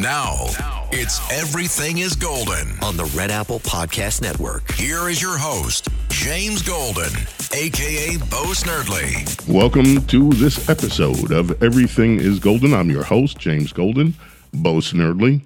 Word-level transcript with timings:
Now, 0.00 0.46
it's 0.90 1.20
Everything 1.30 1.98
is 1.98 2.14
Golden 2.14 2.78
on 2.82 2.96
the 2.96 3.04
Red 3.14 3.30
Apple 3.30 3.60
Podcast 3.60 4.22
Network. 4.22 4.70
Here 4.72 5.10
is 5.10 5.20
your 5.20 5.36
host, 5.36 5.88
James 6.08 6.62
Golden, 6.62 7.12
aka 7.52 8.16
Bo 8.16 8.52
Snerdley. 8.54 9.52
Welcome 9.52 10.06
to 10.06 10.30
this 10.30 10.70
episode 10.70 11.30
of 11.30 11.62
Everything 11.62 12.18
is 12.18 12.38
Golden. 12.38 12.72
I'm 12.72 12.88
your 12.88 13.02
host, 13.02 13.38
James 13.38 13.70
Golden, 13.70 14.14
Bo 14.54 14.76
Snerdley. 14.76 15.42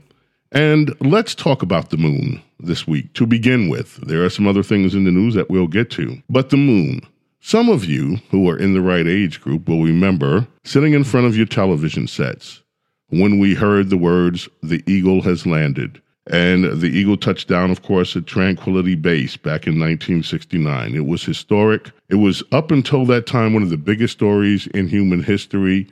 And 0.53 0.95
let's 1.01 1.35
talk 1.35 1.63
about 1.63 1.91
the 1.91 1.97
moon 1.97 2.41
this 2.61 2.87
week. 2.87 3.15
To 3.15 3.27
begin 3.27 3.69
with, 3.69 3.97
there 3.97 4.25
are 4.25 4.31
some 4.31 4.47
other 4.47 4.63
things 4.63 4.95
in 4.95 5.03
the 5.03 5.11
news 5.11 5.35
that 5.35 5.51
we'll 5.51 5.67
get 5.67 5.91
to. 5.93 6.23
But 6.31 6.51
the 6.51 6.57
moon. 6.57 7.01
Some 7.41 7.69
of 7.69 7.85
you 7.85 8.19
who 8.31 8.49
are 8.49 8.57
in 8.57 8.75
the 8.75 8.81
right 8.81 9.09
age 9.09 9.41
group 9.41 9.69
will 9.69 9.83
remember 9.83 10.47
sitting 10.63 10.93
in 10.93 11.03
front 11.03 11.27
of 11.27 11.37
your 11.37 11.47
television 11.47 12.07
sets 12.07 12.63
when 13.09 13.39
we 13.39 13.55
heard 13.55 13.91
the 13.91 13.97
words, 13.97 14.49
the 14.63 14.83
eagle 14.87 15.23
has 15.23 15.47
landed. 15.47 16.01
And 16.29 16.81
the 16.81 16.89
eagle 16.89 17.17
touched 17.17 17.47
down, 17.47 17.71
of 17.71 17.83
course, 17.83 18.17
at 18.17 18.27
Tranquility 18.27 18.97
Base 18.97 19.37
back 19.37 19.67
in 19.67 19.79
1969. 19.79 20.95
It 20.97 21.07
was 21.07 21.23
historic. 21.23 21.93
It 22.09 22.17
was 22.17 22.43
up 22.51 22.73
until 22.73 23.07
that 23.07 23.27
time 23.27 23.55
one 23.55 23.63
of 23.63 23.71
the 23.71 23.77
biggest 23.77 24.15
stories 24.15 24.67
in 24.69 24.89
human 24.89 25.23
history. 25.23 25.89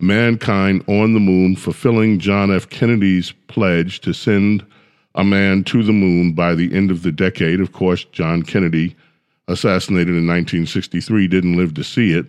Mankind 0.00 0.84
on 0.88 1.14
the 1.14 1.20
moon, 1.20 1.54
fulfilling 1.54 2.18
John 2.18 2.54
F. 2.54 2.68
Kennedy's 2.68 3.32
pledge 3.46 4.00
to 4.00 4.12
send 4.12 4.66
a 5.14 5.24
man 5.24 5.62
to 5.64 5.82
the 5.82 5.92
moon 5.92 6.32
by 6.32 6.54
the 6.54 6.74
end 6.74 6.90
of 6.90 7.02
the 7.02 7.12
decade. 7.12 7.60
Of 7.60 7.72
course, 7.72 8.04
John 8.06 8.42
Kennedy, 8.42 8.96
assassinated 9.48 10.08
in 10.08 10.26
1963, 10.26 11.28
didn't 11.28 11.56
live 11.56 11.74
to 11.74 11.84
see 11.84 12.12
it. 12.12 12.26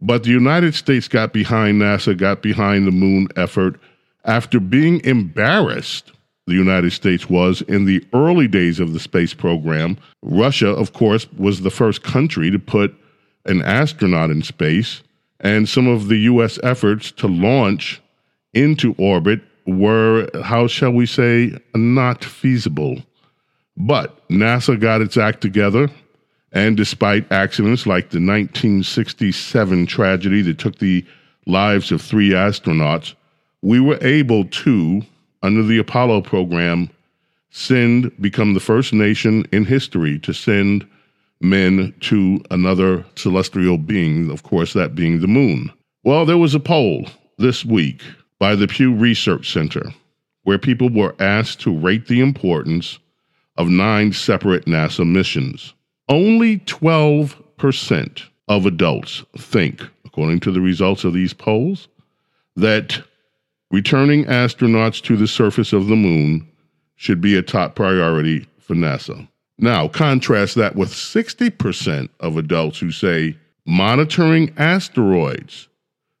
But 0.00 0.24
the 0.24 0.30
United 0.30 0.74
States 0.74 1.08
got 1.08 1.32
behind 1.32 1.80
NASA, 1.80 2.16
got 2.16 2.42
behind 2.42 2.86
the 2.86 2.92
moon 2.92 3.28
effort 3.36 3.80
after 4.24 4.60
being 4.60 5.02
embarrassed. 5.04 6.12
The 6.46 6.54
United 6.54 6.92
States 6.92 7.28
was 7.28 7.62
in 7.62 7.86
the 7.86 8.04
early 8.12 8.46
days 8.46 8.78
of 8.78 8.92
the 8.92 9.00
space 9.00 9.34
program. 9.34 9.96
Russia, 10.22 10.68
of 10.68 10.92
course, 10.92 11.26
was 11.32 11.62
the 11.62 11.70
first 11.70 12.02
country 12.02 12.50
to 12.50 12.58
put 12.58 12.94
an 13.46 13.62
astronaut 13.62 14.30
in 14.30 14.42
space, 14.42 15.02
and 15.40 15.68
some 15.68 15.86
of 15.86 16.08
the 16.08 16.18
U.S. 16.18 16.58
efforts 16.62 17.10
to 17.12 17.26
launch 17.26 18.00
into 18.54 18.94
orbit 18.98 19.40
were, 19.66 20.28
how 20.42 20.66
shall 20.66 20.92
we 20.92 21.06
say, 21.06 21.56
not 21.74 22.24
feasible. 22.24 23.02
But 23.76 24.26
NASA 24.28 24.78
got 24.78 25.00
its 25.00 25.16
act 25.16 25.40
together 25.40 25.90
and 26.56 26.74
despite 26.74 27.30
accidents 27.30 27.86
like 27.86 28.08
the 28.08 28.16
1967 28.16 29.84
tragedy 29.84 30.40
that 30.40 30.56
took 30.56 30.78
the 30.78 31.04
lives 31.44 31.92
of 31.92 32.00
three 32.00 32.30
astronauts, 32.30 33.12
we 33.60 33.78
were 33.78 33.98
able 34.00 34.46
to, 34.46 35.02
under 35.42 35.62
the 35.62 35.76
Apollo 35.76 36.22
program, 36.22 36.88
send, 37.50 38.10
become 38.22 38.54
the 38.54 38.60
first 38.60 38.94
nation 38.94 39.44
in 39.52 39.66
history 39.66 40.18
to 40.20 40.32
send 40.32 40.88
men 41.42 41.92
to 42.00 42.42
another 42.50 43.04
celestial 43.16 43.76
being, 43.76 44.30
of 44.30 44.42
course, 44.42 44.72
that 44.72 44.94
being 44.94 45.20
the 45.20 45.28
moon. 45.28 45.70
Well, 46.04 46.24
there 46.24 46.38
was 46.38 46.54
a 46.54 46.60
poll 46.60 47.06
this 47.36 47.66
week 47.66 48.00
by 48.38 48.54
the 48.54 48.66
Pew 48.66 48.94
Research 48.94 49.52
Center 49.52 49.92
where 50.44 50.58
people 50.58 50.88
were 50.88 51.14
asked 51.18 51.60
to 51.60 51.78
rate 51.78 52.06
the 52.06 52.22
importance 52.22 52.98
of 53.58 53.68
nine 53.68 54.14
separate 54.14 54.64
NASA 54.64 55.06
missions. 55.06 55.74
Only 56.08 56.58
12% 56.60 58.22
of 58.48 58.66
adults 58.66 59.24
think, 59.36 59.82
according 60.04 60.40
to 60.40 60.52
the 60.52 60.60
results 60.60 61.04
of 61.04 61.12
these 61.12 61.32
polls, 61.32 61.88
that 62.54 63.02
returning 63.70 64.24
astronauts 64.26 65.02
to 65.02 65.16
the 65.16 65.26
surface 65.26 65.72
of 65.72 65.88
the 65.88 65.96
moon 65.96 66.46
should 66.94 67.20
be 67.20 67.36
a 67.36 67.42
top 67.42 67.74
priority 67.74 68.46
for 68.58 68.74
NASA. 68.74 69.28
Now, 69.58 69.88
contrast 69.88 70.54
that 70.56 70.76
with 70.76 70.90
60% 70.90 72.08
of 72.20 72.36
adults 72.36 72.78
who 72.78 72.90
say 72.90 73.36
monitoring 73.66 74.54
asteroids 74.56 75.68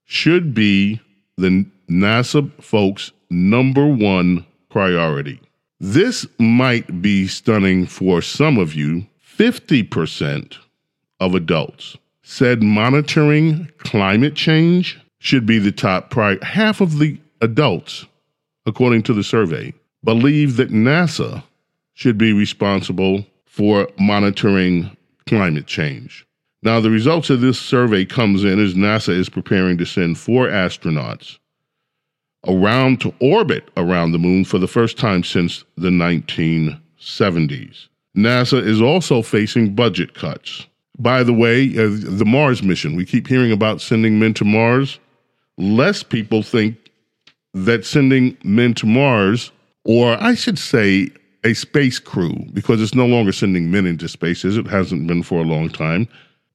should 0.04 0.54
be 0.54 1.00
the 1.36 1.66
NASA 1.88 2.50
folks' 2.62 3.12
number 3.30 3.86
one 3.86 4.44
priority. 4.68 5.40
This 5.78 6.26
might 6.38 7.02
be 7.02 7.26
stunning 7.26 7.86
for 7.86 8.22
some 8.22 8.58
of 8.58 8.74
you 8.74 9.06
50% 9.36 10.56
of 11.20 11.34
adults 11.34 11.96
said 12.22 12.62
monitoring 12.62 13.68
climate 13.78 14.34
change 14.34 14.98
should 15.18 15.44
be 15.44 15.58
the 15.58 15.72
top 15.72 16.08
priority. 16.10 16.44
Half 16.44 16.80
of 16.80 16.98
the 16.98 17.18
adults, 17.42 18.06
according 18.64 19.02
to 19.04 19.12
the 19.12 19.22
survey, 19.22 19.74
believe 20.02 20.56
that 20.56 20.70
NASA 20.70 21.42
should 21.92 22.16
be 22.16 22.32
responsible 22.32 23.26
for 23.44 23.88
monitoring 23.98 24.96
climate 25.26 25.66
change. 25.66 26.26
Now, 26.62 26.80
the 26.80 26.90
results 26.90 27.28
of 27.28 27.42
this 27.42 27.60
survey 27.60 28.06
comes 28.06 28.42
in 28.42 28.58
as 28.58 28.74
NASA 28.74 29.10
is 29.10 29.28
preparing 29.28 29.76
to 29.78 29.84
send 29.84 30.18
four 30.18 30.46
astronauts 30.46 31.38
around 32.46 33.00
to 33.02 33.12
orbit 33.20 33.68
around 33.76 34.12
the 34.12 34.18
moon 34.18 34.44
for 34.44 34.58
the 34.58 34.66
first 34.66 34.96
time 34.96 35.22
since 35.24 35.64
the 35.76 35.90
1970s. 35.90 37.88
NASA 38.16 38.64
is 38.64 38.80
also 38.80 39.22
facing 39.22 39.74
budget 39.74 40.14
cuts. 40.14 40.66
By 40.98 41.22
the 41.22 41.34
way, 41.34 41.68
uh, 41.76 41.90
the 41.90 42.24
Mars 42.24 42.62
mission, 42.62 42.96
we 42.96 43.04
keep 43.04 43.28
hearing 43.28 43.52
about 43.52 43.82
sending 43.82 44.18
men 44.18 44.32
to 44.34 44.44
Mars. 44.44 44.98
Less 45.58 46.02
people 46.02 46.42
think 46.42 46.76
that 47.52 47.84
sending 47.84 48.36
men 48.42 48.72
to 48.74 48.86
Mars, 48.86 49.52
or 49.84 50.22
I 50.22 50.34
should 50.34 50.58
say, 50.58 51.10
a 51.44 51.52
space 51.54 51.98
crew, 51.98 52.34
because 52.54 52.80
it's 52.80 52.94
no 52.94 53.06
longer 53.06 53.32
sending 53.32 53.70
men 53.70 53.86
into 53.86 54.08
space, 54.08 54.44
as 54.44 54.56
it 54.56 54.66
hasn't 54.66 55.06
been 55.06 55.22
for 55.22 55.40
a 55.40 55.46
long 55.46 55.68
time, 55.68 56.08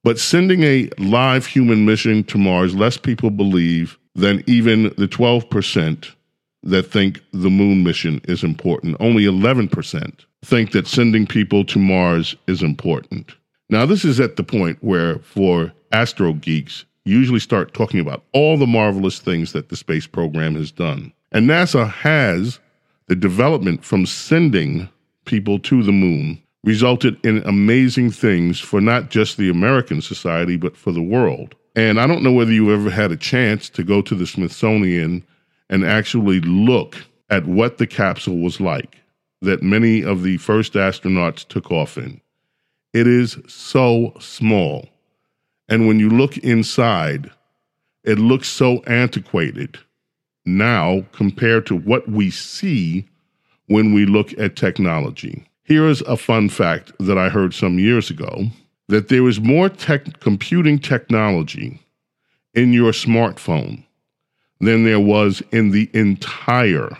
but 0.04 0.18
sending 0.18 0.64
a 0.64 0.88
live 0.98 1.46
human 1.46 1.86
mission 1.86 2.24
to 2.24 2.38
Mars, 2.38 2.74
less 2.74 2.96
people 2.96 3.30
believe 3.30 3.98
than 4.14 4.42
even 4.46 4.84
the 4.98 5.08
12% 5.08 6.10
that 6.64 6.82
think 6.84 7.20
the 7.32 7.50
moon 7.50 7.84
mission 7.84 8.20
is 8.24 8.42
important. 8.42 8.96
Only 9.00 9.24
11% 9.24 10.24
think 10.44 10.72
that 10.72 10.86
sending 10.86 11.26
people 11.26 11.64
to 11.66 11.78
Mars 11.78 12.36
is 12.46 12.62
important. 12.62 13.34
Now, 13.70 13.86
this 13.86 14.04
is 14.04 14.20
at 14.20 14.36
the 14.36 14.42
point 14.42 14.78
where, 14.80 15.18
for 15.20 15.72
astro 15.92 16.34
geeks, 16.34 16.84
usually 17.04 17.40
start 17.40 17.74
talking 17.74 18.00
about 18.00 18.24
all 18.32 18.56
the 18.56 18.66
marvelous 18.66 19.18
things 19.18 19.52
that 19.52 19.68
the 19.68 19.76
space 19.76 20.06
program 20.06 20.54
has 20.54 20.70
done. 20.70 21.12
And 21.32 21.48
NASA 21.48 21.90
has 21.90 22.60
the 23.08 23.16
development 23.16 23.84
from 23.84 24.06
sending 24.06 24.88
people 25.24 25.58
to 25.60 25.82
the 25.82 25.92
moon 25.92 26.42
resulted 26.64 27.18
in 27.24 27.42
amazing 27.44 28.10
things 28.10 28.60
for 28.60 28.80
not 28.80 29.10
just 29.10 29.36
the 29.36 29.50
American 29.50 30.00
society, 30.00 30.56
but 30.56 30.76
for 30.76 30.92
the 30.92 31.02
world. 31.02 31.54
And 31.74 32.00
I 32.00 32.06
don't 32.06 32.22
know 32.22 32.32
whether 32.32 32.52
you 32.52 32.72
ever 32.72 32.90
had 32.90 33.10
a 33.10 33.16
chance 33.16 33.68
to 33.70 33.82
go 33.82 34.02
to 34.02 34.14
the 34.14 34.26
Smithsonian 34.26 35.24
and 35.70 35.84
actually 35.84 36.40
look 36.40 36.96
at 37.30 37.46
what 37.46 37.78
the 37.78 37.86
capsule 37.86 38.38
was 38.38 38.60
like 38.60 39.01
that 39.42 39.62
many 39.62 40.02
of 40.02 40.22
the 40.22 40.38
first 40.38 40.72
astronauts 40.74 41.46
took 41.46 41.70
off 41.70 41.98
in. 41.98 42.20
It 42.94 43.06
is 43.06 43.38
so 43.46 44.14
small. 44.20 44.88
And 45.68 45.86
when 45.86 45.98
you 45.98 46.08
look 46.08 46.38
inside, 46.38 47.30
it 48.04 48.18
looks 48.18 48.48
so 48.48 48.78
antiquated 48.84 49.78
now 50.44 51.04
compared 51.12 51.66
to 51.66 51.76
what 51.76 52.08
we 52.08 52.30
see 52.30 53.08
when 53.66 53.92
we 53.92 54.06
look 54.06 54.36
at 54.38 54.56
technology. 54.56 55.44
Here 55.64 55.86
is 55.86 56.02
a 56.02 56.16
fun 56.16 56.48
fact 56.48 56.92
that 56.98 57.18
I 57.18 57.28
heard 57.28 57.54
some 57.54 57.78
years 57.78 58.10
ago 58.10 58.46
that 58.88 59.08
there 59.08 59.26
is 59.28 59.40
more 59.40 59.68
tech, 59.68 60.20
computing 60.20 60.78
technology 60.78 61.80
in 62.54 62.72
your 62.72 62.92
smartphone 62.92 63.84
than 64.60 64.84
there 64.84 65.00
was 65.00 65.42
in 65.52 65.70
the 65.70 65.88
entire, 65.94 66.98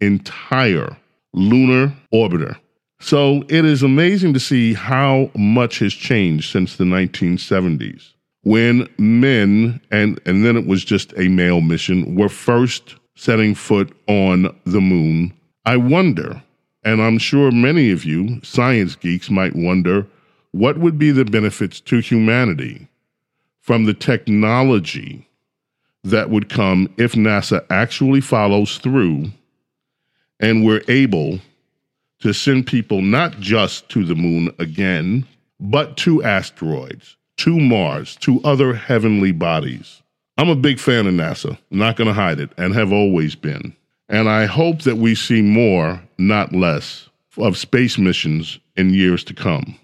entire 0.00 0.96
lunar 1.34 1.92
orbiter. 2.12 2.56
So 3.00 3.44
it 3.50 3.66
is 3.66 3.82
amazing 3.82 4.32
to 4.32 4.40
see 4.40 4.72
how 4.72 5.30
much 5.36 5.80
has 5.80 5.92
changed 5.92 6.50
since 6.50 6.76
the 6.76 6.84
1970s 6.84 8.14
when 8.44 8.86
men, 8.98 9.80
and, 9.90 10.20
and 10.26 10.44
then 10.44 10.56
it 10.56 10.66
was 10.66 10.84
just 10.84 11.12
a 11.16 11.28
male 11.28 11.60
mission, 11.60 12.14
were 12.14 12.28
first 12.28 12.94
setting 13.16 13.54
foot 13.54 13.94
on 14.06 14.54
the 14.64 14.80
moon, 14.80 15.32
I 15.64 15.78
wonder, 15.78 16.42
and 16.84 17.02
I'm 17.02 17.18
sure 17.18 17.50
many 17.50 17.90
of 17.90 18.04
you 18.04 18.40
science 18.42 18.96
geeks 18.96 19.30
might 19.30 19.56
wonder, 19.56 20.06
what 20.52 20.78
would 20.78 20.98
be 20.98 21.10
the 21.10 21.24
benefits 21.24 21.80
to 21.80 22.00
humanity 22.00 22.86
from 23.60 23.84
the 23.84 23.94
technology 23.94 25.26
that 26.04 26.28
would 26.28 26.50
come 26.50 26.92
if 26.98 27.14
NASA 27.14 27.64
actually 27.70 28.20
follows 28.20 28.76
through 28.76 29.32
and 30.40 30.64
we're 30.64 30.82
able 30.88 31.40
to 32.20 32.32
send 32.32 32.66
people 32.66 33.02
not 33.02 33.38
just 33.40 33.88
to 33.90 34.04
the 34.04 34.14
moon 34.14 34.50
again, 34.58 35.26
but 35.60 35.96
to 35.98 36.22
asteroids, 36.22 37.16
to 37.38 37.58
Mars, 37.58 38.16
to 38.16 38.40
other 38.44 38.74
heavenly 38.74 39.32
bodies. 39.32 40.02
I'm 40.36 40.48
a 40.48 40.56
big 40.56 40.80
fan 40.80 41.06
of 41.06 41.14
NASA, 41.14 41.58
not 41.70 41.96
going 41.96 42.08
to 42.08 42.14
hide 42.14 42.40
it, 42.40 42.50
and 42.56 42.74
have 42.74 42.92
always 42.92 43.34
been. 43.34 43.76
And 44.08 44.28
I 44.28 44.46
hope 44.46 44.82
that 44.82 44.96
we 44.96 45.14
see 45.14 45.42
more, 45.42 46.02
not 46.18 46.52
less, 46.52 47.08
of 47.38 47.56
space 47.56 47.98
missions 47.98 48.58
in 48.76 48.92
years 48.92 49.24
to 49.24 49.34
come. 49.34 49.78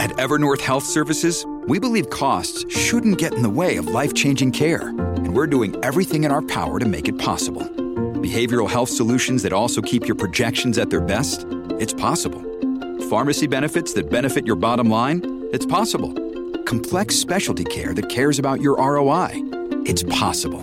At 0.00 0.10
Evernorth 0.12 0.60
Health 0.60 0.84
Services, 0.84 1.46
we 1.66 1.78
believe 1.78 2.10
costs 2.10 2.64
shouldn't 2.74 3.18
get 3.18 3.32
in 3.32 3.42
the 3.42 3.50
way 3.50 3.76
of 3.76 3.86
life 3.86 4.12
changing 4.12 4.52
care, 4.52 4.88
and 4.88 5.34
we're 5.34 5.46
doing 5.46 5.76
everything 5.82 6.24
in 6.24 6.30
our 6.30 6.42
power 6.42 6.78
to 6.78 6.86
make 6.86 7.08
it 7.08 7.18
possible. 7.18 7.62
Behavioral 8.24 8.70
health 8.70 8.88
solutions 8.88 9.42
that 9.42 9.52
also 9.52 9.82
keep 9.82 10.06
your 10.06 10.14
projections 10.14 10.78
at 10.78 10.88
their 10.88 11.02
best? 11.02 11.44
It's 11.78 11.92
possible. 11.92 12.40
Pharmacy 13.10 13.46
benefits 13.46 13.92
that 13.92 14.08
benefit 14.08 14.46
your 14.46 14.56
bottom 14.56 14.88
line? 14.88 15.46
It's 15.52 15.66
possible. 15.66 16.10
Complex 16.64 17.16
specialty 17.16 17.64
care 17.64 17.92
that 17.92 18.08
cares 18.08 18.38
about 18.38 18.62
your 18.62 18.78
ROI? 18.78 19.32
It's 19.84 20.04
possible. 20.04 20.62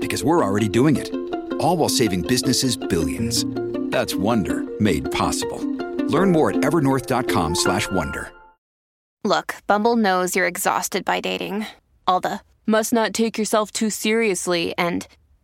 Because 0.00 0.24
we're 0.24 0.42
already 0.44 0.68
doing 0.68 0.96
it. 0.96 1.14
All 1.60 1.76
while 1.76 1.88
saving 1.88 2.22
businesses 2.22 2.76
billions. 2.76 3.44
That's 3.92 4.16
Wonder 4.16 4.64
made 4.80 5.08
possible. 5.12 5.62
Learn 6.08 6.32
more 6.32 6.50
at 6.50 6.56
evernorth.com/wonder. 6.56 8.32
Look, 9.22 9.54
Bumble 9.68 9.94
knows 9.96 10.34
you're 10.34 10.48
exhausted 10.48 11.04
by 11.04 11.20
dating. 11.20 11.66
All 12.08 12.18
the 12.20 12.40
must 12.66 12.92
not 12.92 13.14
take 13.14 13.38
yourself 13.38 13.70
too 13.70 13.90
seriously 13.90 14.74
and 14.76 15.06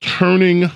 Turning 0.00 0.70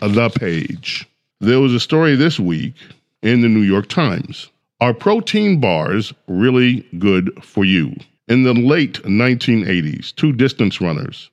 the 0.00 0.30
page. 0.30 1.06
There 1.40 1.60
was 1.60 1.74
a 1.74 1.80
story 1.80 2.16
this 2.16 2.40
week 2.40 2.74
in 3.22 3.42
the 3.42 3.48
New 3.48 3.60
York 3.62 3.88
Times. 3.88 4.50
Are 4.80 4.94
protein 4.94 5.60
bars 5.60 6.14
really 6.28 6.80
good 6.98 7.30
for 7.44 7.64
you? 7.64 7.94
In 8.28 8.42
the 8.42 8.54
late 8.54 9.02
1980s, 9.02 10.14
two 10.14 10.32
distance 10.32 10.80
runners 10.80 11.30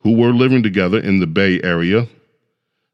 who 0.00 0.16
were 0.16 0.32
living 0.32 0.62
together 0.62 0.98
in 0.98 1.20
the 1.20 1.26
Bay 1.26 1.60
Area 1.62 2.08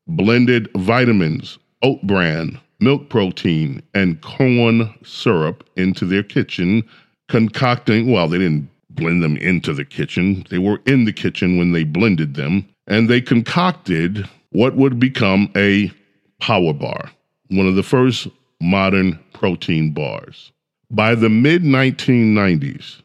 blended 0.06 0.68
vitamins, 0.76 1.58
oat 1.82 2.02
bran, 2.02 2.60
milk 2.80 3.08
protein, 3.08 3.82
and 3.94 4.20
corn 4.20 4.92
syrup 5.02 5.64
into 5.76 6.04
their 6.04 6.22
kitchen, 6.22 6.82
concocting, 7.28 8.10
well, 8.10 8.28
they 8.28 8.38
didn't 8.38 8.68
blend 8.90 9.22
them 9.22 9.36
into 9.38 9.72
the 9.72 9.84
kitchen, 9.84 10.44
they 10.50 10.58
were 10.58 10.80
in 10.86 11.04
the 11.04 11.12
kitchen 11.12 11.56
when 11.56 11.72
they 11.72 11.84
blended 11.84 12.34
them, 12.34 12.68
and 12.86 13.08
they 13.08 13.20
concocted 13.20 14.28
what 14.50 14.76
would 14.76 14.98
become 14.98 15.50
a 15.56 15.92
power 16.40 16.72
bar, 16.72 17.10
one 17.50 17.66
of 17.66 17.74
the 17.74 17.82
first 17.82 18.28
modern 18.60 19.18
protein 19.32 19.92
bars. 19.92 20.52
By 20.90 21.14
the 21.14 21.28
mid 21.28 21.62
1990s, 21.62 23.02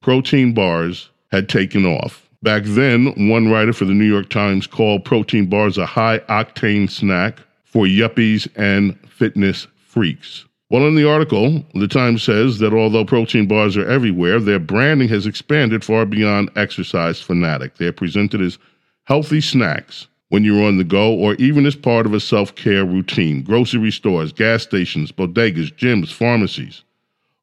protein 0.00 0.52
bars 0.52 1.10
had 1.30 1.48
taken 1.48 1.86
off. 1.86 2.28
Back 2.42 2.64
then, 2.64 3.28
one 3.30 3.50
writer 3.50 3.72
for 3.72 3.84
the 3.84 3.94
New 3.94 4.04
York 4.04 4.28
Times 4.28 4.66
called 4.66 5.04
protein 5.04 5.46
bars 5.46 5.78
a 5.78 5.86
high 5.86 6.18
octane 6.28 6.90
snack 6.90 7.38
for 7.64 7.86
yuppies 7.86 8.48
and 8.56 8.98
fitness 9.08 9.66
freaks. 9.86 10.44
Well, 10.68 10.86
in 10.86 10.96
the 10.96 11.08
article, 11.08 11.64
the 11.74 11.86
Times 11.86 12.22
says 12.22 12.58
that 12.58 12.72
although 12.72 13.04
protein 13.04 13.46
bars 13.46 13.76
are 13.76 13.88
everywhere, 13.88 14.40
their 14.40 14.58
branding 14.58 15.08
has 15.08 15.26
expanded 15.26 15.84
far 15.84 16.04
beyond 16.06 16.50
exercise 16.56 17.20
fanatic. 17.20 17.76
They're 17.76 17.92
presented 17.92 18.40
as 18.40 18.58
healthy 19.04 19.40
snacks 19.40 20.06
when 20.28 20.44
you're 20.44 20.64
on 20.64 20.78
the 20.78 20.84
go 20.84 21.12
or 21.12 21.34
even 21.34 21.66
as 21.66 21.76
part 21.76 22.06
of 22.06 22.14
a 22.14 22.20
self 22.20 22.54
care 22.54 22.84
routine. 22.84 23.42
Grocery 23.42 23.90
stores, 23.90 24.32
gas 24.32 24.62
stations, 24.62 25.12
bodegas, 25.12 25.72
gyms, 25.74 26.12
pharmacies. 26.12 26.82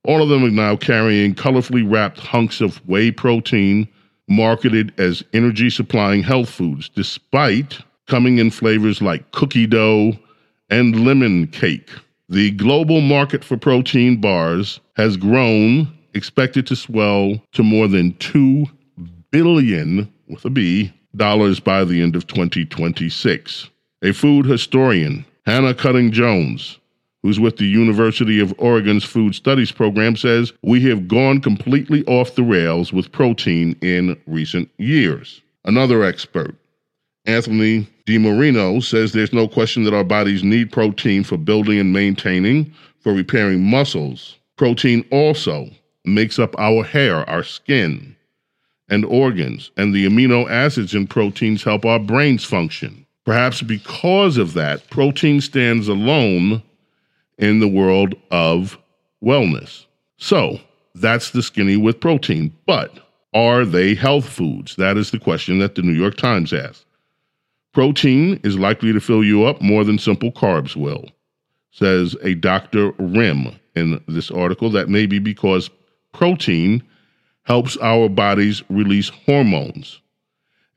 All 0.03 0.23
of 0.23 0.29
them 0.29 0.43
are 0.43 0.49
now 0.49 0.75
carrying 0.75 1.35
colorfully 1.35 1.89
wrapped 1.89 2.19
hunks 2.19 2.61
of 2.61 2.77
whey 2.87 3.11
protein 3.11 3.87
marketed 4.27 4.93
as 4.99 5.23
energy 5.33 5.69
supplying 5.69 6.23
health 6.23 6.49
foods, 6.49 6.89
despite 6.89 7.79
coming 8.07 8.37
in 8.37 8.49
flavors 8.49 9.01
like 9.01 9.31
cookie 9.31 9.67
dough 9.67 10.13
and 10.69 11.05
lemon 11.05 11.47
cake. 11.47 11.89
The 12.29 12.51
global 12.51 13.01
market 13.01 13.43
for 13.43 13.57
protein 13.57 14.21
bars 14.21 14.79
has 14.95 15.17
grown, 15.17 15.91
expected 16.13 16.65
to 16.67 16.75
swell 16.75 17.43
to 17.53 17.63
more 17.63 17.87
than 17.87 18.13
2 18.17 18.65
billion 19.31 20.11
with 20.27 20.45
a 20.45 20.49
B 20.49 20.93
by 21.13 21.83
the 21.83 22.01
end 22.01 22.15
of 22.15 22.27
2026. 22.27 23.69
A 24.01 24.13
food 24.13 24.45
historian, 24.45 25.25
Hannah 25.45 25.73
Cutting 25.73 26.11
Jones, 26.11 26.79
who's 27.21 27.39
with 27.39 27.57
the 27.57 27.65
University 27.65 28.39
of 28.39 28.53
Oregon's 28.57 29.03
Food 29.03 29.35
Studies 29.35 29.71
program, 29.71 30.15
says 30.15 30.53
we 30.61 30.81
have 30.83 31.07
gone 31.07 31.41
completely 31.41 32.05
off 32.05 32.35
the 32.35 32.43
rails 32.43 32.93
with 32.93 33.11
protein 33.11 33.75
in 33.81 34.19
recent 34.25 34.69
years. 34.77 35.41
Another 35.65 36.03
expert, 36.03 36.55
Anthony 37.25 37.87
DiMarino, 38.05 38.81
says 38.81 39.11
there's 39.11 39.33
no 39.33 39.47
question 39.47 39.83
that 39.83 39.93
our 39.93 40.03
bodies 40.03 40.43
need 40.43 40.71
protein 40.71 41.23
for 41.23 41.37
building 41.37 41.79
and 41.79 41.91
maintaining, 41.91 42.73
for 43.01 43.13
repairing 43.13 43.63
muscles. 43.63 44.37
Protein 44.55 45.05
also 45.11 45.69
makes 46.05 46.39
up 46.39 46.55
our 46.57 46.83
hair, 46.83 47.29
our 47.29 47.43
skin, 47.43 48.15
and 48.89 49.05
organs, 49.05 49.71
and 49.77 49.93
the 49.93 50.05
amino 50.05 50.49
acids 50.49 50.93
in 50.93 51.07
proteins 51.07 51.63
help 51.63 51.85
our 51.85 51.99
brains 51.99 52.43
function. 52.43 53.05
Perhaps 53.25 53.61
because 53.61 54.37
of 54.37 54.53
that, 54.53 54.89
protein 54.89 55.41
stands 55.41 55.87
alone 55.87 56.63
in 57.37 57.59
the 57.59 57.67
world 57.67 58.15
of 58.31 58.77
wellness. 59.23 59.85
So, 60.17 60.59
that's 60.95 61.31
the 61.31 61.43
skinny 61.43 61.77
with 61.77 61.99
protein. 61.99 62.53
But 62.65 62.99
are 63.33 63.65
they 63.65 63.93
health 63.93 64.27
foods? 64.27 64.75
That 64.75 64.97
is 64.97 65.11
the 65.11 65.19
question 65.19 65.59
that 65.59 65.75
the 65.75 65.81
New 65.81 65.93
York 65.93 66.17
Times 66.17 66.51
asked. 66.51 66.85
Protein 67.71 68.39
is 68.43 68.57
likely 68.57 68.91
to 68.91 68.99
fill 68.99 69.23
you 69.23 69.45
up 69.45 69.61
more 69.61 69.83
than 69.83 69.99
simple 69.99 70.31
carbs 70.31 70.75
will, 70.75 71.05
says 71.71 72.15
a 72.23 72.33
Dr. 72.33 72.91
Rimm 72.93 73.57
in 73.75 74.03
this 74.07 74.31
article. 74.31 74.71
That 74.71 74.89
may 74.89 75.05
be 75.05 75.19
because 75.19 75.69
protein 76.13 76.81
helps 77.49 77.75
our 77.77 78.07
bodies 78.07 78.61
release 78.69 79.09
hormones. 79.09 79.99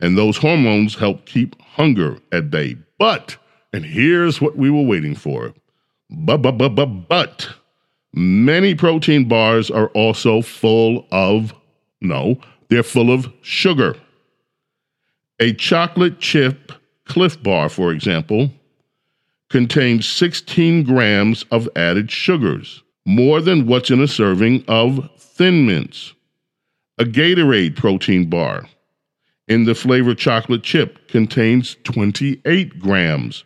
And 0.00 0.16
those 0.16 0.38
hormones 0.38 0.94
help 0.96 1.26
keep 1.26 1.60
hunger 1.60 2.18
at 2.32 2.50
bay. 2.50 2.76
But, 2.98 3.36
and 3.72 3.84
here's 3.84 4.40
what 4.40 4.56
we 4.56 4.70
were 4.70 4.82
waiting 4.82 5.14
for. 5.14 5.52
But, 6.10 6.38
but, 6.38 6.52
but, 6.52 6.70
but, 6.70 7.08
but, 7.08 7.48
many 8.14 8.74
protein 8.74 9.28
bars 9.28 9.70
are 9.70 9.88
also 9.88 10.40
full 10.40 11.06
of, 11.12 11.54
no, 12.00 12.40
they're 12.68 12.82
full 12.82 13.12
of 13.12 13.30
sugar. 13.42 13.94
A 15.40 15.52
chocolate 15.52 16.20
chip 16.20 16.72
Clif 17.04 17.40
Bar, 17.42 17.68
for 17.68 17.92
example, 17.92 18.50
contains 19.50 20.08
16 20.08 20.84
grams 20.84 21.44
of 21.50 21.68
added 21.76 22.10
sugars, 22.10 22.82
more 23.04 23.42
than 23.42 23.66
what's 23.66 23.90
in 23.90 24.00
a 24.00 24.08
serving 24.08 24.64
of 24.68 25.10
Thin 25.18 25.66
Mints. 25.66 26.14
A 27.02 27.04
Gatorade 27.04 27.74
protein 27.74 28.30
bar 28.30 28.68
in 29.48 29.64
the 29.64 29.74
flavored 29.74 30.18
chocolate 30.18 30.62
chip 30.62 31.08
contains 31.08 31.76
28 31.82 32.78
grams 32.78 33.42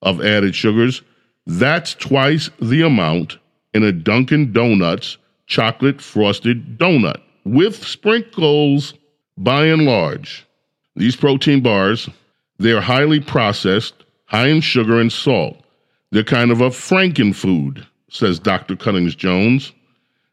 of 0.00 0.24
added 0.24 0.54
sugars. 0.54 1.02
That's 1.44 1.94
twice 1.94 2.50
the 2.62 2.82
amount 2.82 3.38
in 3.72 3.82
a 3.82 3.90
Dunkin' 3.90 4.52
Donuts 4.52 5.18
chocolate 5.48 6.00
frosted 6.00 6.78
donut 6.78 7.20
with 7.44 7.84
sprinkles 7.84 8.94
by 9.36 9.64
and 9.66 9.84
large. 9.84 10.46
These 10.94 11.16
protein 11.16 11.62
bars, 11.62 12.08
they're 12.58 12.80
highly 12.80 13.18
processed, 13.18 14.04
high 14.26 14.46
in 14.46 14.60
sugar 14.60 15.00
and 15.00 15.10
salt. 15.10 15.56
They're 16.12 16.22
kind 16.22 16.52
of 16.52 16.60
a 16.60 16.70
frankenfood, 16.70 17.84
says 18.08 18.38
Dr. 18.38 18.76
Cummings 18.76 19.16
Jones. 19.16 19.72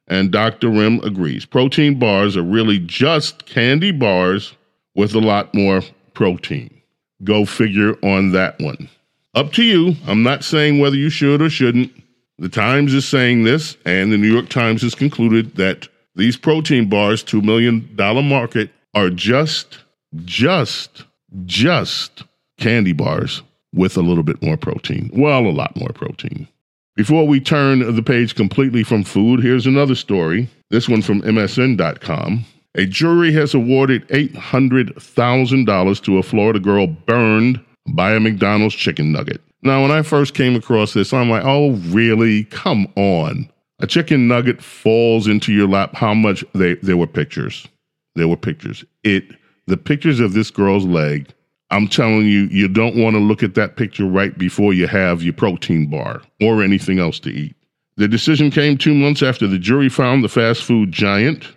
And 0.08 0.31
Dr. 0.31 0.67
Rimm 0.67 1.03
agrees. 1.05 1.46
Protein 1.46 1.98
bars 2.00 2.36
are 2.36 2.43
really 2.43 2.79
just 2.79 3.46
candy 3.46 3.91
bars 3.91 4.55
with 4.96 5.15
a 5.15 5.20
lot 5.20 5.53
more 5.53 5.81
protein. 6.13 6.81
Go 7.24 7.46
figure 7.46 7.93
on 8.03 8.31
that 8.31 8.60
one. 8.60 8.89
Up 9.36 9.53
to 9.53 9.63
you. 9.63 9.96
I'm 10.08 10.24
not 10.24 10.43
saying 10.43 10.79
whether 10.79 10.96
you 10.96 11.10
should 11.10 11.41
or 11.41 11.50
shouldn't. 11.50 11.91
The 12.39 12.50
Times 12.50 12.93
is 12.93 13.08
saying 13.08 13.43
this, 13.43 13.77
and 13.86 14.12
the 14.12 14.17
New 14.17 14.31
York 14.31 14.50
Times 14.50 14.81
has 14.81 14.96
concluded 14.96 15.55
that 15.55 15.88
these 16.15 16.36
protein 16.36 16.89
bars, 16.89 17.24
$2 17.24 17.43
million 17.43 17.88
market, 18.27 18.72
are 18.93 19.10
just, 19.10 19.77
just, 20.25 21.05
just 21.46 22.24
candy 22.58 22.93
bars 22.93 23.43
with 23.74 23.96
a 23.96 24.01
little 24.01 24.24
bit 24.24 24.41
more 24.41 24.58
protein. 24.58 25.10
Well, 25.13 25.46
a 25.46 25.51
lot 25.51 25.75
more 25.77 25.89
protein. 25.93 26.48
Before 26.95 27.25
we 27.25 27.39
turn 27.39 27.95
the 27.95 28.03
page 28.03 28.36
completely 28.36 28.83
from 28.83 29.03
food, 29.03 29.41
here's 29.41 29.65
another 29.65 29.95
story. 29.95 30.50
This 30.71 30.89
one 30.89 31.01
from 31.01 31.21
MSN.com. 31.21 32.45
A 32.75 32.86
jury 32.86 33.31
has 33.31 33.53
awarded 33.53 34.05
$800,000 34.10 36.03
to 36.03 36.17
a 36.17 36.24
Florida 36.24 36.60
girl 36.60 36.88
burned 36.88 37.62
by 37.93 38.13
a 38.13 38.19
McDonald's 38.19 38.75
chicken 38.75 39.13
nugget. 39.13 39.41
Now, 39.63 39.81
when 39.81 39.91
I 39.91 40.01
first 40.01 40.33
came 40.33 40.55
across 40.55 40.93
this, 40.93 41.13
I'm 41.13 41.29
like, 41.29 41.43
oh, 41.45 41.71
really? 41.89 42.43
Come 42.45 42.88
on. 42.98 43.50
A 43.79 43.88
chicken 43.88 44.27
nugget 44.27 44.62
falls 44.62 45.27
into 45.27 45.53
your 45.53 45.67
lap. 45.67 45.95
How 45.95 46.13
much? 46.13 46.43
They, 46.53 46.75
there 46.75 46.98
were 46.98 47.07
pictures. 47.07 47.67
There 48.15 48.27
were 48.27 48.38
pictures. 48.38 48.83
It, 49.03 49.24
the 49.67 49.77
pictures 49.77 50.19
of 50.19 50.33
this 50.33 50.51
girl's 50.51 50.86
leg 50.86 51.33
I'm 51.71 51.87
telling 51.87 52.25
you, 52.25 52.47
you 52.51 52.67
don't 52.67 52.97
want 52.97 53.15
to 53.15 53.19
look 53.19 53.43
at 53.43 53.55
that 53.55 53.77
picture 53.77 54.05
right 54.05 54.37
before 54.37 54.73
you 54.73 54.87
have 54.87 55.23
your 55.23 55.33
protein 55.33 55.89
bar 55.89 56.21
or 56.41 56.61
anything 56.61 56.99
else 56.99 57.19
to 57.21 57.29
eat. 57.29 57.55
The 57.95 58.07
decision 58.07 58.51
came 58.51 58.77
two 58.77 58.93
months 58.93 59.23
after 59.23 59.47
the 59.47 59.57
jury 59.57 59.87
found 59.87 60.23
the 60.23 60.29
fast 60.29 60.63
food 60.63 60.91
giant 60.91 61.47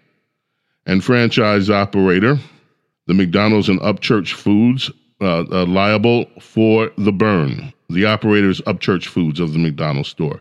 and 0.86 1.02
franchise 1.02 1.68
operator, 1.68 2.38
the 3.06 3.14
McDonald's 3.14 3.68
and 3.68 3.80
Upchurch 3.80 4.32
Foods, 4.32 4.90
uh, 5.20 5.44
uh, 5.50 5.66
liable 5.66 6.26
for 6.40 6.90
the 6.96 7.12
burn. 7.12 7.72
The 7.90 8.06
operators 8.06 8.60
Upchurch 8.62 9.06
Foods 9.06 9.40
of 9.40 9.52
the 9.52 9.58
McDonald's 9.58 10.08
store. 10.08 10.40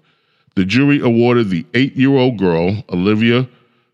The 0.56 0.66
jury 0.66 1.00
awarded 1.00 1.50
the 1.50 1.66
eight-year-old 1.74 2.38
girl, 2.38 2.84
Olivia 2.90 3.48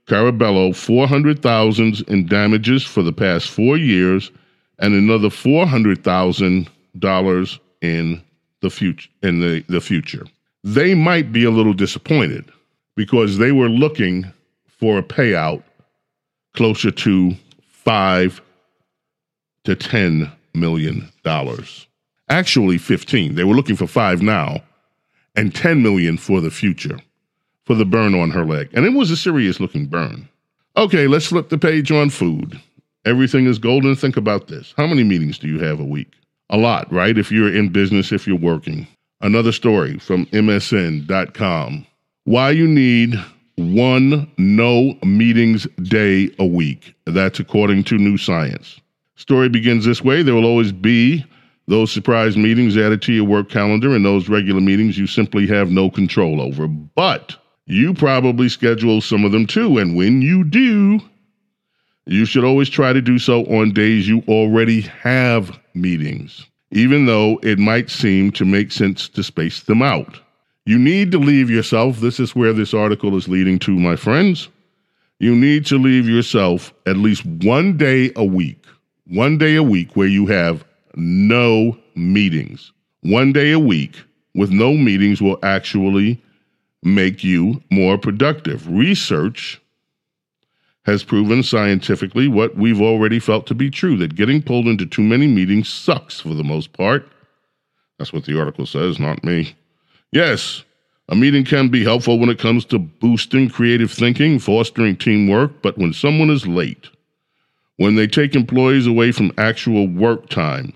Caraballo, 0.07 0.75
400000 0.75 2.01
in 2.07 2.25
damages 2.25 2.83
for 2.83 3.03
the 3.03 3.13
past 3.13 3.49
four 3.49 3.77
years 3.77 4.31
and 4.79 4.93
another 4.93 5.29
four 5.29 5.65
hundred 5.65 6.03
thousand 6.03 6.69
dollars 6.97 7.59
in 7.81 8.21
the 8.61 8.69
future 8.69 9.09
in 9.23 9.39
the, 9.39 9.63
the 9.69 9.81
future. 9.81 10.25
They 10.63 10.93
might 10.93 11.31
be 11.31 11.45
a 11.45 11.51
little 11.51 11.73
disappointed 11.73 12.51
because 12.95 13.37
they 13.37 13.51
were 13.51 13.69
looking 13.69 14.31
for 14.67 14.97
a 14.97 15.03
payout 15.03 15.63
closer 16.53 16.91
to 16.91 17.33
five 17.67 18.41
to 19.63 19.75
ten 19.75 20.31
million 20.53 21.09
dollars. 21.23 21.87
Actually, 22.29 22.77
15. 22.77 23.35
They 23.35 23.43
were 23.43 23.55
looking 23.55 23.75
for 23.75 23.87
five 23.87 24.21
now 24.21 24.61
and 25.35 25.53
10 25.53 25.81
million 25.81 26.17
for 26.17 26.41
the 26.41 26.51
future 26.51 26.99
for 27.65 27.75
the 27.75 27.85
burn 27.85 28.13
on 28.13 28.29
her 28.31 28.45
leg. 28.45 28.69
And 28.73 28.85
it 28.85 28.93
was 28.93 29.09
a 29.09 29.17
serious 29.17 29.59
looking 29.59 29.87
burn. 29.87 30.29
Okay, 30.77 31.07
let's 31.07 31.27
flip 31.27 31.49
the 31.49 31.57
page 31.57 31.91
on 31.91 32.09
food. 32.09 32.59
Everything 33.05 33.45
is 33.45 33.59
golden. 33.59 33.95
Think 33.95 34.17
about 34.17 34.47
this. 34.47 34.73
How 34.77 34.87
many 34.87 35.03
meetings 35.03 35.39
do 35.39 35.47
you 35.47 35.59
have 35.59 35.79
a 35.79 35.85
week? 35.85 36.13
A 36.49 36.57
lot, 36.57 36.91
right? 36.91 37.17
If 37.17 37.31
you're 37.31 37.53
in 37.53 37.69
business, 37.69 38.11
if 38.11 38.27
you're 38.27 38.37
working. 38.37 38.87
Another 39.21 39.51
story 39.51 39.99
from 39.99 40.25
MSN.com. 40.27 41.85
Why 42.25 42.51
you 42.51 42.67
need 42.67 43.15
one 43.59 44.29
no 44.37 44.97
meetings 45.03 45.67
day 45.83 46.29
a 46.39 46.45
week. 46.45 46.95
That's 47.05 47.39
according 47.39 47.83
to 47.85 47.97
new 47.97 48.17
science. 48.17 48.79
Story 49.15 49.49
begins 49.49 49.85
this 49.85 50.03
way 50.03 50.21
there 50.21 50.35
will 50.35 50.45
always 50.45 50.71
be 50.71 51.25
those 51.67 51.91
surprise 51.91 52.35
meetings 52.35 52.77
added 52.77 53.01
to 53.03 53.13
your 53.13 53.25
work 53.25 53.49
calendar 53.49 53.93
and 53.93 54.03
those 54.03 54.29
regular 54.29 54.61
meetings 54.61 54.97
you 54.97 55.05
simply 55.05 55.45
have 55.45 55.69
no 55.69 55.89
control 55.89 56.41
over. 56.41 56.67
But 56.67 57.35
you 57.65 57.93
probably 57.93 58.49
schedule 58.49 59.01
some 59.01 59.23
of 59.23 59.31
them 59.31 59.45
too. 59.45 59.77
And 59.77 59.95
when 59.95 60.21
you 60.21 60.43
do, 60.43 60.99
you 62.09 62.25
should 62.25 62.43
always 62.43 62.69
try 62.69 62.91
to 62.91 63.01
do 63.01 63.19
so 63.19 63.43
on 63.45 63.71
days 63.71 64.07
you 64.07 64.23
already 64.27 64.81
have 64.81 65.59
meetings, 65.75 66.47
even 66.71 67.05
though 67.05 67.39
it 67.43 67.59
might 67.59 67.89
seem 67.89 68.31
to 68.31 68.45
make 68.45 68.71
sense 68.71 69.07
to 69.09 69.21
space 69.21 69.61
them 69.63 69.83
out. 69.83 70.19
You 70.65 70.79
need 70.79 71.11
to 71.11 71.19
leave 71.19 71.49
yourself, 71.49 71.99
this 71.99 72.19
is 72.19 72.35
where 72.35 72.53
this 72.53 72.73
article 72.73 73.15
is 73.15 73.27
leading 73.27 73.59
to, 73.59 73.71
my 73.71 73.95
friends. 73.95 74.49
You 75.19 75.35
need 75.35 75.65
to 75.67 75.77
leave 75.77 76.09
yourself 76.09 76.73
at 76.87 76.97
least 76.97 77.25
one 77.25 77.77
day 77.77 78.11
a 78.15 78.25
week, 78.25 78.65
one 79.07 79.37
day 79.37 79.55
a 79.55 79.63
week 79.63 79.95
where 79.95 80.07
you 80.07 80.25
have 80.27 80.63
no 80.95 81.77
meetings. 81.95 82.71
One 83.01 83.31
day 83.33 83.51
a 83.51 83.59
week 83.59 84.01
with 84.33 84.49
no 84.49 84.73
meetings 84.73 85.21
will 85.21 85.37
actually 85.43 86.21
make 86.81 87.23
you 87.23 87.61
more 87.69 87.97
productive. 87.97 88.67
Research 88.67 89.58
has 90.89 91.03
proven 91.03 91.43
scientifically 91.43 92.27
what 92.27 92.55
we've 92.55 92.81
already 92.81 93.19
felt 93.19 93.45
to 93.45 93.53
be 93.53 93.69
true 93.69 93.95
that 93.97 94.15
getting 94.15 94.41
pulled 94.41 94.67
into 94.67 94.87
too 94.87 95.03
many 95.03 95.27
meetings 95.27 95.69
sucks 95.69 96.19
for 96.19 96.29
the 96.29 96.43
most 96.43 96.73
part. 96.73 97.07
That's 97.99 98.11
what 98.11 98.25
the 98.25 98.39
article 98.39 98.65
says, 98.65 98.97
not 98.99 99.23
me. 99.23 99.55
Yes, 100.11 100.63
a 101.07 101.15
meeting 101.15 101.45
can 101.45 101.69
be 101.69 101.83
helpful 101.83 102.17
when 102.17 102.29
it 102.29 102.39
comes 102.39 102.65
to 102.65 102.79
boosting 102.79 103.49
creative 103.49 103.91
thinking, 103.91 104.39
fostering 104.39 104.97
teamwork, 104.97 105.61
but 105.61 105.77
when 105.77 105.93
someone 105.93 106.31
is 106.31 106.47
late, 106.47 106.87
when 107.77 107.95
they 107.95 108.07
take 108.07 108.35
employees 108.35 108.87
away 108.87 109.11
from 109.11 109.31
actual 109.37 109.87
work 109.87 110.27
time, 110.29 110.73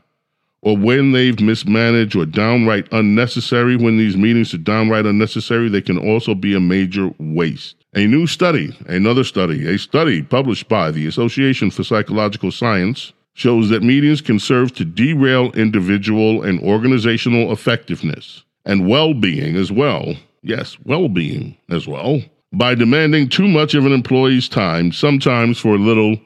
or 0.64 0.78
when 0.78 1.12
they've 1.12 1.42
mismanaged 1.42 2.16
or 2.16 2.26
downright 2.26 2.88
unnecessary, 2.94 3.76
when 3.76 3.98
these 3.98 4.16
meetings 4.16 4.54
are 4.54 4.60
downright 4.60 5.06
unnecessary, 5.06 5.68
they 5.68 5.82
can 5.82 5.98
also 5.98 6.34
be 6.34 6.56
a 6.56 6.60
major 6.60 7.14
waste. 7.20 7.76
A 7.96 8.08
new 8.08 8.26
study, 8.26 8.76
another 8.88 9.26
study, 9.26 9.68
a 9.68 9.78
study 9.78 10.24
published 10.24 10.70
by 10.70 10.90
the 10.90 11.06
Association 11.06 11.70
for 11.70 11.84
Psychological 11.84 12.50
Science 12.50 13.12
shows 13.34 13.70
that 13.70 13.84
meetings 13.84 14.22
can 14.22 14.40
serve 14.40 14.74
to 14.76 14.86
derail 14.86 15.52
individual 15.52 16.42
and 16.44 16.62
organizational 16.62 17.52
effectiveness 17.52 18.44
and 18.64 18.88
well 18.88 19.14
being 19.14 19.58
as 19.58 19.70
well. 19.70 20.16
Yes, 20.44 20.78
well 20.86 21.10
being 21.10 21.58
as 21.70 21.88
well. 21.88 22.22
By 22.54 22.74
demanding 22.76 23.28
too 23.28 23.50
much 23.50 23.74
of 23.74 23.86
an 23.86 23.92
employee's 23.92 24.48
time, 24.48 24.94
sometimes 24.94 25.60
for 25.60 25.78
little 25.78 26.18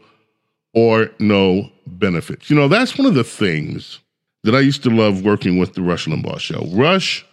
or 0.74 1.10
no 1.18 1.72
benefits. 1.88 2.52
You 2.52 2.56
know, 2.56 2.68
that's 2.68 3.00
one 3.00 3.08
of 3.08 3.16
the 3.16 3.24
things 3.24 4.00
that 4.48 4.56
I 4.56 4.62
used 4.62 4.82
to 4.84 4.90
love 4.90 5.26
working 5.26 5.58
with 5.58 5.74
the 5.74 5.82
Rush 5.82 6.06
Limbaugh 6.06 6.40
show. 6.40 6.66
Rush 6.72 7.26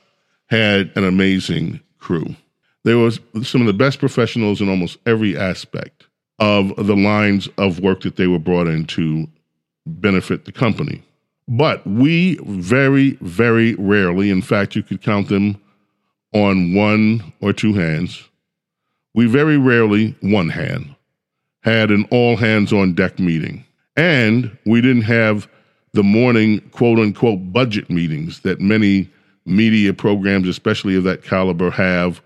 had 0.49 0.91
an 0.97 1.05
amazing 1.05 1.79
crew. 2.01 2.35
There 2.83 2.99
was 2.99 3.21
some 3.45 3.61
of 3.61 3.69
the 3.69 3.73
best 3.73 4.01
professionals 4.01 4.61
in 4.61 4.69
almost 4.69 4.99
every 5.07 5.39
aspect 5.39 6.09
of 6.41 6.75
the 6.75 6.97
lines 6.97 7.49
of 7.57 7.79
work 7.79 8.01
that 8.01 8.17
they 8.17 8.27
were 8.27 8.41
brought 8.41 8.67
in 8.67 8.85
to 8.87 9.29
benefit 9.87 10.45
the 10.45 10.51
company. 10.51 11.03
But 11.47 11.87
we 11.87 12.37
very, 12.43 13.13
very 13.21 13.75
rarely, 13.77 14.31
in 14.31 14.43
fact, 14.43 14.75
you 14.75 14.83
could 14.83 15.01
count 15.01 15.29
them 15.29 15.61
on 16.33 16.75
one 16.75 17.33
or 17.41 17.53
two 17.53 17.75
hands. 17.75 18.29
We 19.15 19.27
very 19.27 19.57
rarely, 19.57 20.17
one 20.21 20.49
hand, 20.49 20.97
had 21.63 21.93
an 21.93 22.09
all 22.11 22.37
hands 22.37 22.73
on 22.73 22.95
deck 22.95 23.21
meeting. 23.21 23.65
And 23.97 24.59
we 24.67 24.81
didn't 24.81 25.03
have 25.03 25.49
the 25.95 26.03
morning 26.03 26.61
quote 26.71 26.99
unquote 26.99 27.53
budget 27.53 27.89
meetings 27.89 28.41
that 28.41 28.61
many 28.61 29.09
media 29.47 29.95
programs, 29.95 30.49
especially 30.49 30.97
of 30.97 31.05
that 31.05 31.23
caliber, 31.23 31.71
have 31.71 32.21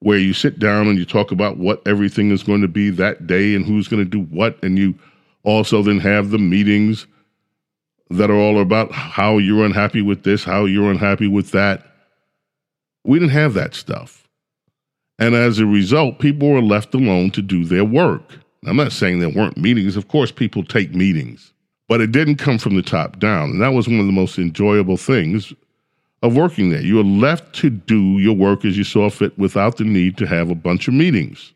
where 0.00 0.18
you 0.18 0.32
sit 0.32 0.58
down 0.58 0.86
and 0.86 0.98
you 0.98 1.04
talk 1.04 1.32
about 1.32 1.56
what 1.56 1.82
everything 1.86 2.30
is 2.30 2.42
going 2.42 2.60
to 2.60 2.68
be 2.68 2.90
that 2.90 3.26
day 3.26 3.54
and 3.54 3.64
who's 3.64 3.88
going 3.88 4.04
to 4.04 4.08
do 4.08 4.20
what. 4.20 4.62
And 4.62 4.78
you 4.78 4.94
also 5.42 5.82
then 5.82 5.98
have 6.00 6.30
the 6.30 6.38
meetings 6.38 7.06
that 8.10 8.30
are 8.30 8.36
all 8.36 8.60
about 8.60 8.92
how 8.92 9.38
you're 9.38 9.64
unhappy 9.64 10.02
with 10.02 10.22
this, 10.22 10.44
how 10.44 10.64
you're 10.64 10.90
unhappy 10.90 11.26
with 11.26 11.50
that. 11.52 11.84
We 13.04 13.18
didn't 13.18 13.32
have 13.32 13.54
that 13.54 13.74
stuff. 13.74 14.28
And 15.18 15.34
as 15.34 15.58
a 15.58 15.66
result, 15.66 16.18
people 16.18 16.50
were 16.50 16.60
left 16.60 16.94
alone 16.94 17.30
to 17.30 17.42
do 17.42 17.64
their 17.64 17.84
work. 17.84 18.22
I'm 18.66 18.76
not 18.76 18.92
saying 18.92 19.20
there 19.20 19.30
weren't 19.30 19.56
meetings. 19.56 19.96
Of 19.96 20.08
course, 20.08 20.30
people 20.30 20.62
take 20.62 20.94
meetings, 20.94 21.52
but 21.88 22.00
it 22.00 22.12
didn't 22.12 22.36
come 22.36 22.58
from 22.58 22.76
the 22.76 22.82
top 22.82 23.18
down. 23.18 23.50
And 23.50 23.62
that 23.62 23.72
was 23.72 23.88
one 23.88 24.00
of 24.00 24.06
the 24.06 24.12
most 24.12 24.38
enjoyable 24.38 24.96
things 24.96 25.52
of 26.22 26.36
working 26.36 26.70
there. 26.70 26.80
You 26.80 26.96
were 26.96 27.04
left 27.04 27.54
to 27.56 27.70
do 27.70 28.18
your 28.18 28.34
work 28.34 28.64
as 28.64 28.76
you 28.76 28.84
saw 28.84 29.10
fit 29.10 29.38
without 29.38 29.76
the 29.76 29.84
need 29.84 30.16
to 30.18 30.26
have 30.26 30.50
a 30.50 30.54
bunch 30.54 30.88
of 30.88 30.94
meetings. 30.94 31.52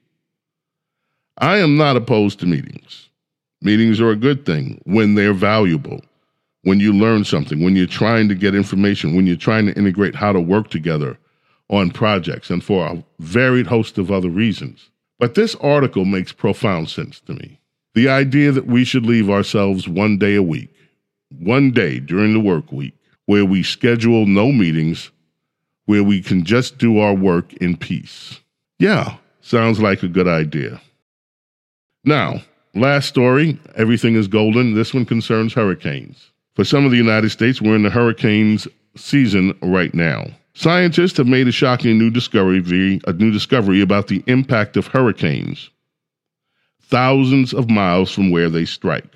I 1.38 1.58
am 1.58 1.76
not 1.76 1.96
opposed 1.96 2.38
to 2.40 2.46
meetings. 2.46 3.08
Meetings 3.62 4.00
are 4.00 4.10
a 4.10 4.16
good 4.16 4.46
thing 4.46 4.80
when 4.84 5.14
they're 5.14 5.34
valuable, 5.34 6.00
when 6.62 6.80
you 6.80 6.92
learn 6.92 7.24
something, 7.24 7.62
when 7.62 7.76
you're 7.76 7.86
trying 7.86 8.28
to 8.28 8.34
get 8.34 8.54
information, 8.54 9.16
when 9.16 9.26
you're 9.26 9.36
trying 9.36 9.66
to 9.66 9.76
integrate 9.76 10.14
how 10.14 10.32
to 10.32 10.40
work 10.40 10.70
together 10.70 11.18
on 11.68 11.90
projects, 11.90 12.50
and 12.50 12.64
for 12.64 12.84
a 12.86 13.04
varied 13.20 13.66
host 13.66 13.96
of 13.96 14.10
other 14.10 14.28
reasons. 14.28 14.90
But 15.18 15.34
this 15.34 15.54
article 15.56 16.04
makes 16.04 16.32
profound 16.32 16.88
sense 16.88 17.20
to 17.20 17.34
me. 17.34 17.59
The 17.94 18.08
idea 18.08 18.52
that 18.52 18.66
we 18.66 18.84
should 18.84 19.04
leave 19.04 19.28
ourselves 19.28 19.88
one 19.88 20.16
day 20.16 20.36
a 20.36 20.42
week, 20.42 20.72
one 21.38 21.72
day 21.72 21.98
during 21.98 22.32
the 22.32 22.40
work 22.40 22.70
week, 22.70 22.94
where 23.26 23.44
we 23.44 23.62
schedule 23.62 24.26
no 24.26 24.52
meetings, 24.52 25.10
where 25.86 26.04
we 26.04 26.22
can 26.22 26.44
just 26.44 26.78
do 26.78 26.98
our 26.98 27.14
work 27.14 27.52
in 27.54 27.76
peace. 27.76 28.40
Yeah, 28.78 29.16
sounds 29.40 29.80
like 29.80 30.04
a 30.04 30.08
good 30.08 30.28
idea. 30.28 30.80
Now, 32.04 32.42
last 32.74 33.08
story 33.08 33.58
everything 33.74 34.14
is 34.14 34.28
golden. 34.28 34.74
This 34.74 34.94
one 34.94 35.04
concerns 35.04 35.52
hurricanes. 35.52 36.30
For 36.54 36.64
some 36.64 36.84
of 36.84 36.92
the 36.92 36.96
United 36.96 37.30
States, 37.30 37.60
we're 37.60 37.76
in 37.76 37.82
the 37.82 37.90
hurricanes 37.90 38.68
season 38.96 39.56
right 39.62 39.92
now. 39.94 40.26
Scientists 40.54 41.16
have 41.16 41.26
made 41.26 41.48
a 41.48 41.52
shocking 41.52 41.98
new 41.98 42.10
discovery, 42.10 43.00
a 43.06 43.12
new 43.14 43.32
discovery 43.32 43.80
about 43.80 44.06
the 44.06 44.22
impact 44.26 44.76
of 44.76 44.86
hurricanes 44.86 45.70
thousands 46.90 47.54
of 47.54 47.70
miles 47.70 48.10
from 48.10 48.30
where 48.30 48.50
they 48.50 48.64
strike. 48.64 49.14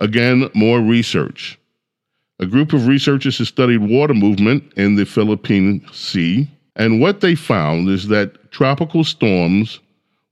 Again, 0.00 0.48
more 0.54 0.80
research. 0.80 1.58
A 2.40 2.46
group 2.46 2.72
of 2.72 2.86
researchers 2.86 3.38
has 3.38 3.48
studied 3.48 3.78
water 3.78 4.14
movement 4.14 4.72
in 4.76 4.94
the 4.94 5.04
Philippine 5.04 5.84
Sea, 5.92 6.48
and 6.76 7.00
what 7.00 7.20
they 7.20 7.34
found 7.34 7.88
is 7.88 8.08
that 8.08 8.50
tropical 8.52 9.02
storms 9.02 9.80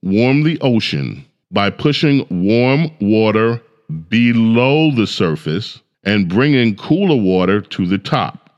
warm 0.02 0.44
the 0.44 0.58
ocean 0.60 1.24
by 1.50 1.68
pushing 1.70 2.26
warm 2.30 2.90
water 3.00 3.60
below 4.08 4.90
the 4.92 5.06
surface 5.06 5.80
and 6.04 6.28
bringing 6.28 6.76
cooler 6.76 7.20
water 7.20 7.60
to 7.60 7.86
the 7.86 7.98
top, 7.98 8.50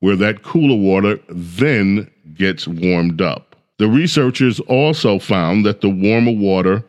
where 0.00 0.16
that 0.16 0.42
cooler 0.42 0.76
water 0.76 1.20
then 1.28 2.10
gets 2.34 2.66
warmed 2.66 3.20
up. 3.20 3.56
The 3.78 3.88
researchers 3.88 4.58
also 4.60 5.18
found 5.18 5.66
that 5.66 5.82
the 5.82 5.90
warmer 5.90 6.32
water 6.32 6.82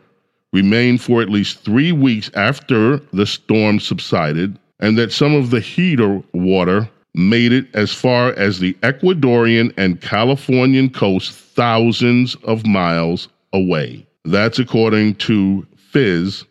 remained 0.54 1.02
for 1.02 1.22
at 1.22 1.30
least 1.30 1.60
three 1.60 1.92
weeks 1.92 2.32
after 2.34 2.98
the 3.14 3.26
storm 3.26 3.80
subsided, 3.80 4.58
and 4.80 4.98
that 4.98 5.12
some 5.12 5.34
of 5.34 5.50
the 5.50 5.60
heater 5.60 6.22
water 6.34 6.90
made 7.14 7.52
it 7.52 7.68
as 7.74 7.94
far 7.94 8.30
as 8.34 8.60
the 8.60 8.74
Ecuadorian 8.76 9.74
and 9.76 10.02
Californian 10.02 10.90
coast, 10.90 11.32
thousands 11.32 12.36
of 12.44 12.66
miles 12.66 13.28
away. 13.54 14.06
That's 14.24 14.60
according 14.60 15.16
to 15.16 15.66
phys, 15.94 16.46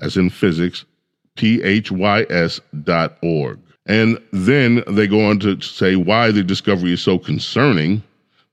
as 0.00 0.16
in 0.16 0.30
physics, 0.30 0.84
phys 1.36 2.60
dot 2.84 3.18
org. 3.22 3.58
And 3.86 4.18
then 4.32 4.82
they 4.88 5.06
go 5.06 5.24
on 5.28 5.38
to 5.40 5.60
say 5.60 5.96
why 5.96 6.30
the 6.30 6.42
discovery 6.42 6.92
is 6.92 7.02
so 7.02 7.18
concerning. 7.18 8.02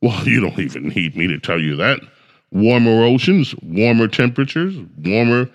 Well, 0.01 0.21
you 0.27 0.41
don't 0.41 0.59
even 0.59 0.89
need 0.89 1.15
me 1.15 1.27
to 1.27 1.39
tell 1.39 1.59
you 1.59 1.75
that. 1.77 2.01
Warmer 2.53 3.03
oceans, 3.03 3.55
warmer 3.63 4.07
temperatures, 4.07 4.75
warmer 5.03 5.50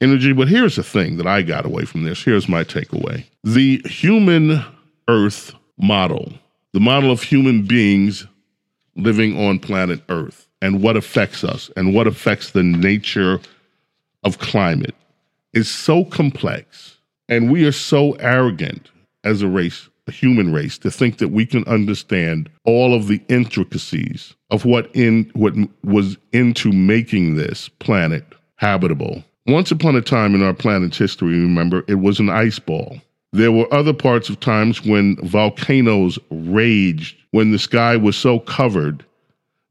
energy. 0.00 0.32
But 0.32 0.48
here's 0.48 0.76
the 0.76 0.82
thing 0.82 1.18
that 1.18 1.26
I 1.26 1.42
got 1.42 1.66
away 1.66 1.84
from 1.84 2.04
this. 2.04 2.22
Here's 2.22 2.48
my 2.48 2.64
takeaway 2.64 3.24
the 3.44 3.82
human 3.84 4.64
Earth 5.08 5.54
model, 5.78 6.32
the 6.72 6.80
model 6.80 7.10
of 7.10 7.22
human 7.22 7.62
beings 7.62 8.26
living 8.96 9.38
on 9.38 9.58
planet 9.58 10.00
Earth 10.08 10.48
and 10.60 10.82
what 10.82 10.96
affects 10.96 11.44
us 11.44 11.70
and 11.76 11.94
what 11.94 12.06
affects 12.06 12.50
the 12.50 12.62
nature 12.62 13.40
of 14.24 14.38
climate 14.38 14.94
is 15.52 15.68
so 15.68 16.04
complex. 16.04 16.96
And 17.28 17.50
we 17.50 17.66
are 17.66 17.72
so 17.72 18.12
arrogant 18.14 18.90
as 19.22 19.42
a 19.42 19.48
race, 19.48 19.87
human 20.12 20.52
race, 20.52 20.78
to 20.78 20.90
think 20.90 21.18
that 21.18 21.28
we 21.28 21.46
can 21.46 21.64
understand 21.64 22.50
all 22.64 22.94
of 22.94 23.08
the 23.08 23.20
intricacies 23.28 24.34
of 24.50 24.64
what 24.64 24.90
in 24.94 25.30
what 25.34 25.54
was 25.84 26.16
into 26.32 26.72
making 26.72 27.36
this 27.36 27.68
planet 27.68 28.24
habitable. 28.56 29.24
Once 29.46 29.70
upon 29.70 29.96
a 29.96 30.02
time 30.02 30.34
in 30.34 30.42
our 30.42 30.52
planet's 30.52 30.98
history, 30.98 31.40
remember, 31.40 31.82
it 31.88 31.94
was 31.94 32.20
an 32.20 32.28
ice 32.28 32.58
ball. 32.58 33.00
There 33.32 33.52
were 33.52 33.72
other 33.72 33.92
parts 33.92 34.28
of 34.28 34.40
times 34.40 34.84
when 34.84 35.16
volcanoes 35.22 36.18
raged, 36.30 37.16
when 37.30 37.50
the 37.50 37.58
sky 37.58 37.96
was 37.96 38.16
so 38.16 38.40
covered 38.40 39.04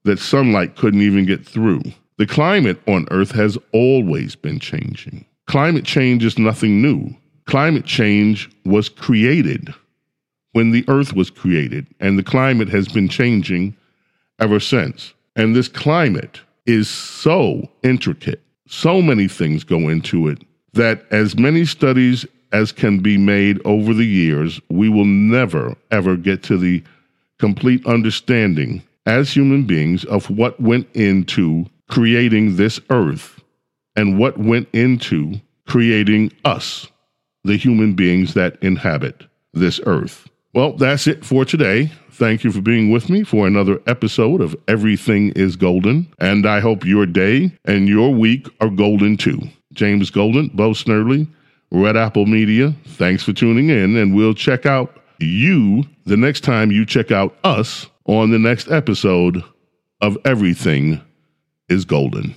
that 0.04 0.20
sunlight 0.20 0.76
couldn't 0.76 1.02
even 1.02 1.26
get 1.26 1.46
through. 1.46 1.82
The 2.18 2.26
climate 2.26 2.80
on 2.88 3.08
Earth 3.12 3.32
has 3.32 3.58
always 3.74 4.36
been 4.36 4.60
changing. 4.60 5.26
Climate 5.46 5.86
change 5.86 6.24
is 6.24 6.40
nothing 6.40 6.82
new. 6.82 7.16
Climate 7.46 7.86
change 7.86 8.50
was 8.66 8.90
created 8.90 9.74
when 10.58 10.72
the 10.72 10.84
Earth 10.88 11.14
was 11.14 11.30
created, 11.30 11.86
and 12.00 12.18
the 12.18 12.24
climate 12.24 12.68
has 12.68 12.88
been 12.88 13.08
changing 13.08 13.78
ever 14.40 14.60
since. 14.60 15.14
And 15.36 15.56
this 15.56 15.68
climate 15.68 16.42
is 16.66 16.90
so 16.90 17.70
intricate, 17.84 18.42
so 18.68 19.00
many 19.00 19.28
things 19.28 19.64
go 19.64 19.88
into 19.88 20.28
it, 20.28 20.42
that 20.74 21.06
as 21.12 21.38
many 21.38 21.64
studies 21.64 22.26
as 22.54 22.72
can 22.72 22.98
be 22.98 23.20
made 23.20 23.62
over 23.66 23.94
the 23.94 24.08
years, 24.08 24.60
we 24.72 24.90
will 24.90 25.06
never, 25.06 25.76
ever 25.92 26.18
get 26.18 26.42
to 26.46 26.58
the 26.58 26.82
complete 27.38 27.86
understanding 27.86 28.82
as 29.06 29.32
human 29.32 29.64
beings 29.64 30.06
of 30.06 30.28
what 30.32 30.60
went 30.60 30.88
into 30.96 31.68
creating 31.88 32.56
this 32.56 32.80
earth 32.90 33.40
and 33.96 34.18
what 34.18 34.40
went 34.40 34.68
into 34.74 35.40
creating 35.68 36.32
us, 36.46 36.88
the 37.44 37.58
human 37.58 37.94
beings 37.94 38.34
that 38.34 38.58
inhabit 38.64 39.22
this 39.54 39.80
earth. 39.86 40.28
Well, 40.58 40.74
that's 40.74 41.06
it 41.06 41.24
for 41.24 41.46
today. 41.46 41.92
Thank 42.14 42.44
you 42.44 42.52
for 42.52 42.62
being 42.62 42.90
with 42.90 43.12
me 43.12 43.24
for 43.24 43.46
another 43.46 43.80
episode 43.86 44.42
of 44.42 44.56
Everything 44.68 45.30
is 45.34 45.56
Golden, 45.56 46.12
and 46.18 46.48
I 46.48 46.62
hope 46.62 46.84
your 46.84 47.06
day 47.06 47.52
and 47.66 47.88
your 47.88 48.12
week 48.12 48.50
are 48.60 48.72
golden 48.72 49.18
too. 49.18 49.40
James 49.74 50.10
Golden, 50.10 50.48
Bo 50.48 50.72
Snerdley, 50.72 51.28
Red 51.70 51.96
Apple 51.96 52.26
Media, 52.26 52.74
thanks 52.86 53.22
for 53.22 53.34
tuning 53.34 53.70
in, 53.70 53.96
and 53.98 54.16
we'll 54.16 54.34
check 54.34 54.66
out 54.66 55.00
you 55.20 55.84
the 56.08 56.18
next 56.18 56.42
time 56.42 56.72
you 56.72 56.88
check 56.88 57.12
out 57.12 57.38
us 57.44 57.86
on 58.06 58.32
the 58.32 58.40
next 58.40 58.72
episode 58.72 59.44
of 60.02 60.18
Everything 60.26 61.00
is 61.70 61.86
Golden. 61.86 62.34